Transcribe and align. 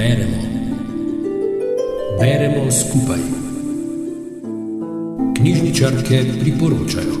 Beremo. 0.00 0.38
Beremo 2.20 2.70
skupaj. 2.70 3.18
Knjižničarke 5.36 6.24
priporočajo. 6.40 7.14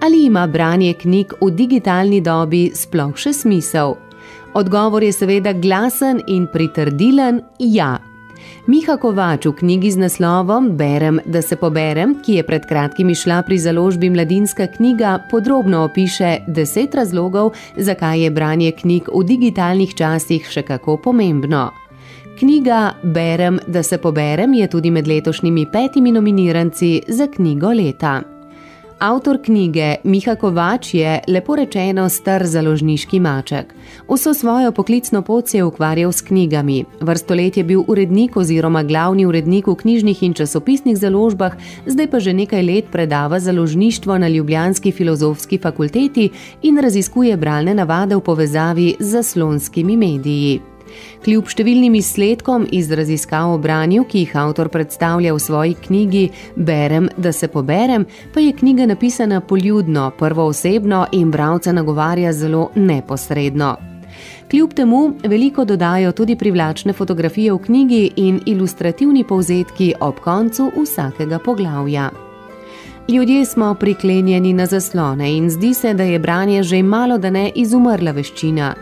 Ali 0.00 0.24
ima 0.24 0.46
branje 0.46 0.92
knjig 0.92 1.32
v 1.40 1.50
digitalni 1.50 2.20
dobi 2.20 2.70
sploh 2.74 3.12
še 3.16 3.32
smisel? 3.32 3.94
Odgovor 4.54 5.04
je 5.04 5.12
seveda 5.12 5.52
glasen 5.52 6.22
in 6.26 6.48
pritrdilen: 6.48 7.42
ja. 7.58 7.98
Miha 8.66 8.96
Kovač 8.96 9.46
v 9.46 9.52
knjigi 9.52 9.90
z 9.90 10.02
naslovom 10.04 10.70
Berem, 10.76 11.20
da 11.26 11.42
se 11.42 11.56
poberem, 11.56 12.16
ki 12.24 12.40
je 12.40 12.42
pred 12.42 12.66
kratkim 12.66 13.10
išla 13.10 13.42
pri 13.46 13.58
založbi 13.58 14.10
Mladinska 14.10 14.66
knjiga, 14.66 15.18
podrobno 15.30 15.84
opiše 15.84 16.38
deset 16.46 16.94
razlogov, 16.94 17.52
zakaj 17.76 18.24
je 18.24 18.30
branje 18.30 18.72
knjig 18.72 19.08
v 19.14 19.24
digitalnih 19.24 19.94
časih 19.94 20.50
še 20.50 20.62
kako 20.62 20.96
pomembno. 20.96 21.70
Knjiga 22.38 22.94
Berem, 23.02 23.60
da 23.66 23.82
se 23.82 23.98
poberem 23.98 24.54
je 24.54 24.66
tudi 24.68 24.90
med 24.90 25.06
letošnjimi 25.06 25.66
petimi 25.72 26.12
nominiranci 26.12 27.02
za 27.08 27.26
knjigo 27.26 27.70
leta. 27.72 28.33
Avtor 29.04 29.36
knjige 29.44 29.96
Miha 30.04 30.32
Kovač 30.40 30.94
je, 30.94 31.18
lepo 31.28 31.58
rečeno, 31.60 32.06
star 32.08 32.46
založniški 32.48 33.18
maček. 33.20 33.74
Vso 34.08 34.32
svojo 34.34 34.72
poklicno 34.72 35.20
pot 35.22 35.48
se 35.48 35.58
je 35.58 35.64
ukvarjal 35.64 36.12
s 36.12 36.24
knjigami. 36.24 36.84
Vrsto 37.00 37.34
let 37.34 37.56
je 37.56 37.64
bil 37.64 37.84
urednik 37.88 38.36
oziroma 38.36 38.82
glavni 38.82 39.26
urednik 39.26 39.68
v 39.68 39.76
knjižnih 39.76 40.22
in 40.22 40.32
časopisnih 40.32 40.96
založbah, 40.96 41.52
zdaj 41.86 42.10
pa 42.10 42.18
že 42.20 42.32
nekaj 42.32 42.62
let 42.62 42.92
predava 42.92 43.40
založništvo 43.40 44.18
na 44.18 44.28
Ljubljanski 44.28 44.92
filozofski 44.92 45.58
fakulteti 45.58 46.30
in 46.62 46.80
raziskuje 46.80 47.36
bralne 47.36 47.74
navade 47.74 48.16
v 48.16 48.24
povezavi 48.24 48.94
z 49.00 49.10
zaslonskimi 49.10 49.96
mediji. 49.96 50.73
Kljub 51.24 51.48
številnim 51.48 51.94
izsledkom 51.94 52.66
iz 52.72 52.90
raziskav 52.92 53.54
o 53.54 53.58
branju, 53.58 54.04
ki 54.04 54.24
jih 54.24 54.36
avtor 54.36 54.68
predstavlja 54.68 55.34
v 55.34 55.40
svoji 55.40 55.74
knjigi 55.86 56.28
Berem, 56.56 57.08
da 57.16 57.32
se 57.32 57.48
poberem, 57.48 58.06
pa 58.34 58.40
je 58.40 58.52
knjiga 58.52 58.86
napisana 58.86 59.40
poljudno, 59.40 60.10
prvoosebno 60.18 61.06
in 61.12 61.30
bralca 61.30 61.72
nagovarja 61.72 62.32
zelo 62.32 62.70
neposredno. 62.74 63.76
Kljub 64.50 64.72
temu 64.72 65.12
veliko 65.24 65.64
dodajo 65.64 66.12
tudi 66.12 66.36
privlačne 66.36 66.92
fotografije 66.92 67.52
v 67.52 67.58
knjigi 67.58 68.10
in 68.16 68.40
ilustrativni 68.46 69.24
povzetki 69.24 69.94
ob 70.00 70.20
koncu 70.22 70.70
vsakega 70.76 71.38
poglavja. 71.38 72.10
Ljudje 73.08 73.44
smo 73.44 73.74
priklenjeni 73.74 74.52
na 74.52 74.66
zaslone 74.66 75.36
in 75.36 75.50
zdi 75.50 75.74
se, 75.74 75.94
da 75.94 76.02
je 76.02 76.18
branje 76.18 76.62
že 76.62 76.82
malo 76.82 77.18
da 77.18 77.30
ne 77.30 77.50
izumrla 77.54 78.12
veščina. 78.12 78.74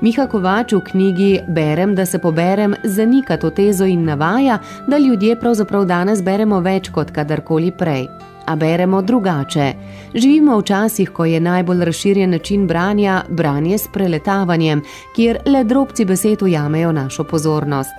Miha 0.00 0.26
Kovač 0.28 0.74
v 0.76 0.80
knjigi 0.84 1.40
Berem, 1.48 1.94
da 1.94 2.04
se 2.06 2.18
poberem, 2.18 2.74
zanika 2.84 3.36
to 3.36 3.50
tezo 3.50 3.84
in 3.84 4.04
navaja, 4.04 4.58
da 4.86 4.98
ljudje 4.98 5.38
pravzaprav 5.40 5.86
danes 5.88 6.20
beremo 6.22 6.60
več 6.60 6.90
kot 6.92 7.10
kadarkoli 7.10 7.72
prej. 7.72 8.04
A 8.46 8.56
beremo 8.56 9.00
drugače. 9.02 9.72
Živimo 10.14 10.58
v 10.58 10.62
časih, 10.62 11.10
ko 11.10 11.24
je 11.24 11.40
najbolj 11.40 11.84
razširjen 11.84 12.30
način 12.30 12.66
branja 12.66 13.22
branje 13.28 13.78
s 13.78 13.88
preletavanjem, 13.92 14.82
kjer 15.16 15.40
le 15.46 15.64
drobci 15.64 16.04
besed 16.04 16.42
ujamejo 16.42 16.92
našo 16.92 17.24
pozornost. 17.24 17.96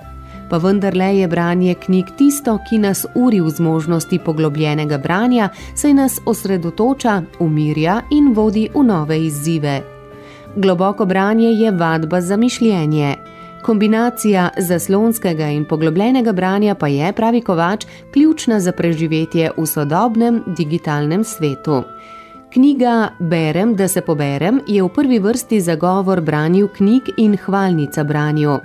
Pa 0.50 0.56
vendarle 0.56 1.16
je 1.18 1.28
branje 1.28 1.74
knjig 1.74 2.14
tisto, 2.16 2.58
ki 2.70 2.78
nas 2.78 3.06
uri 3.14 3.40
v 3.40 3.50
zmožnosti 3.50 4.18
poglobljenega 4.24 4.98
branja, 4.98 5.50
saj 5.74 5.94
nas 5.94 6.20
osredotoča, 6.26 7.22
umirja 7.40 8.00
in 8.10 8.32
vodi 8.34 8.68
v 8.74 8.86
nove 8.86 9.24
izzive. 9.26 9.97
Globoko 10.56 11.06
branje 11.06 11.48
je 11.48 11.70
vadba 11.70 12.20
za 12.20 12.36
mišljenje. 12.36 13.16
Kombinacija 13.62 14.48
zaslonskega 14.58 15.46
in 15.46 15.64
poglobljenega 15.64 16.32
branja 16.32 16.74
pa 16.74 16.88
je, 16.88 17.12
pravi 17.12 17.40
Kovač, 17.40 17.86
ključna 18.12 18.60
za 18.60 18.72
preživetje 18.72 19.50
v 19.56 19.66
sodobnem 19.66 20.42
digitalnem 20.46 21.24
svetu. 21.24 21.82
Knjiga 22.52 23.08
Berem, 23.18 23.74
da 23.76 23.88
se 23.88 24.00
poberem 24.00 24.60
je 24.66 24.82
v 24.82 24.88
prvi 24.88 25.18
vrsti 25.18 25.60
zagovor 25.60 26.20
branju 26.20 26.68
knjig 26.76 27.02
in 27.16 27.36
hvalnica 27.36 28.04
branju. 28.04 28.58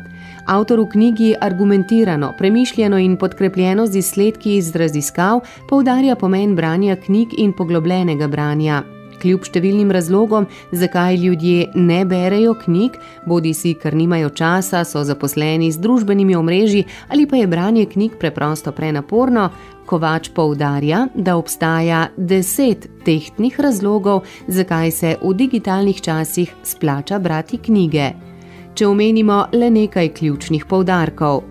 Avtor 0.45 0.79
v 0.79 0.89
knjigi 0.89 1.35
argumentirano, 1.41 2.33
premišljeno 2.37 2.97
in 2.97 3.17
podkrepljeno 3.17 3.87
z 3.87 3.97
izsledki 3.97 4.55
iz 4.57 4.75
raziskav 4.75 5.39
poudarja 5.69 6.15
pomen 6.15 6.55
branja 6.55 6.95
knjig 6.95 7.27
in 7.37 7.53
poglobljenega 7.53 8.27
branja 8.27 8.83
kljub 9.23 9.47
številnim 9.47 9.91
razlogom, 9.95 10.47
zakaj 10.71 11.17
ljudje 11.23 11.69
ne 11.75 12.03
berejo 12.05 12.57
knjig, 12.65 12.99
bodi 13.25 13.53
si, 13.55 13.73
ker 13.79 13.95
nimajo 13.95 14.33
časa, 14.35 14.83
so 14.83 15.05
zaposleni 15.07 15.71
z 15.71 15.79
družbenimi 15.79 16.35
omrežji 16.35 16.83
ali 17.09 17.27
pa 17.29 17.39
je 17.39 17.47
branje 17.47 17.87
knjig 17.89 18.19
preprosto 18.19 18.75
prenaporno, 18.75 19.49
Kovač 19.83 20.29
poudarja, 20.31 21.07
da 21.15 21.35
obstaja 21.35 22.05
deset 22.17 22.87
tehtnih 23.03 23.59
razlogov, 23.59 24.21
zakaj 24.47 24.91
se 24.91 25.15
v 25.21 25.33
digitalnih 25.35 25.99
časih 26.01 26.53
splača 26.63 27.19
brati 27.19 27.59
knjige. 27.59 28.13
Če 28.73 28.87
omenimo 28.87 29.47
le 29.53 29.69
nekaj 29.69 30.13
ključnih 30.15 30.65
poudarkov. 30.65 31.43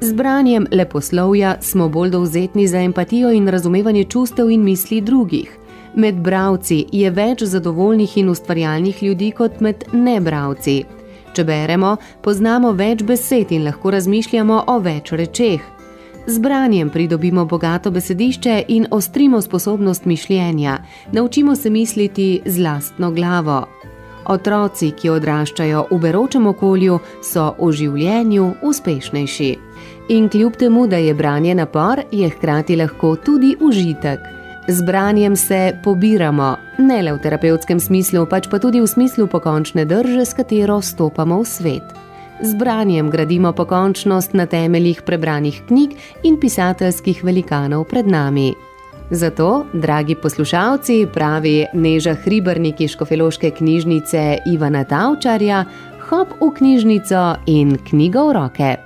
Z 0.00 0.12
branjem 0.12 0.66
leposlovja 0.72 1.56
smo 1.60 1.88
bolj 1.88 2.10
dovzetni 2.10 2.66
za 2.68 2.82
empatijo 2.82 3.30
in 3.32 3.48
razumevanje 3.48 4.04
čustev 4.04 4.50
in 4.50 4.64
misli 4.64 5.00
drugih. 5.00 5.65
Med 5.96 6.18
bravci 6.20 6.82
je 6.92 7.08
več 7.10 7.42
zadovoljnih 7.48 8.18
in 8.20 8.28
ustvarjalnih 8.28 8.98
ljudi 9.02 9.30
kot 9.32 9.62
med 9.64 9.86
nebravci. 9.92 10.74
Če 11.32 11.44
beremo, 11.48 11.94
poznamo 12.20 12.74
več 12.76 13.00
besed 13.08 13.54
in 13.56 13.64
lahko 13.64 13.94
razmišljamo 13.94 14.58
o 14.68 14.74
več 14.84 15.14
rečeh. 15.16 15.64
Z 16.26 16.42
branjem 16.42 16.90
pridobimo 16.92 17.46
bogato 17.48 17.90
besedišče 17.90 18.58
in 18.76 18.86
ostrimo 18.90 19.40
sposobnost 19.40 20.04
mišljenja, 20.04 20.78
naučimo 21.12 21.56
se 21.56 21.70
misliti 21.70 22.28
z 22.44 22.60
lastno 22.60 23.10
glavo. 23.16 23.62
Otroci, 24.28 24.90
ki 25.00 25.10
odraščajo 25.16 25.86
v 25.90 26.00
beročem 26.02 26.46
okolju, 26.52 27.00
so 27.22 27.54
v 27.56 27.72
življenju 27.72 28.52
uspešnejši. 28.62 29.52
In 30.12 30.28
kljub 30.28 30.60
temu, 30.60 30.86
da 30.86 31.00
je 31.00 31.14
branje 31.14 31.54
napor, 31.54 32.04
je 32.12 32.28
hkrati 32.28 32.76
lahko 32.76 33.16
tudi 33.16 33.56
užitek. 33.60 34.35
Z 34.68 34.82
branjem 34.82 35.36
se 35.36 35.78
pobiramo, 35.82 36.56
ne 36.78 37.02
le 37.02 37.12
v 37.14 37.20
terapevtskem 37.22 37.78
smislu, 37.78 38.24
pač 38.26 38.48
pa 38.50 38.58
tudi 38.58 38.80
v 38.82 38.88
smislu 38.90 39.30
pokončne 39.30 39.86
drže, 39.86 40.26
s 40.26 40.34
katero 40.34 40.82
stopamo 40.82 41.38
v 41.38 41.46
svet. 41.46 41.86
Z 42.42 42.58
branjem 42.58 43.06
gradimo 43.06 43.54
pokončnost 43.54 44.34
na 44.34 44.46
temeljih 44.50 45.06
prebranih 45.06 45.62
knjig 45.70 45.94
in 46.26 46.34
pisateljskih 46.42 47.22
velikanov 47.22 47.86
pred 47.86 48.10
nami. 48.10 48.54
Zato, 49.10 49.70
dragi 49.70 50.18
poslušalci, 50.18 51.06
pravi 51.14 51.70
Neža 51.70 52.16
Hribrnik 52.26 52.82
iz 52.82 52.98
Škofeloške 52.98 53.54
knjižnice 53.54 54.50
Ivana 54.50 54.82
Tavčarja, 54.82 55.62
hop 56.10 56.34
v 56.42 56.50
knjižnico 56.58 57.22
in 57.46 57.78
knjigo 57.86 58.26
v 58.26 58.34
roke. 58.34 58.85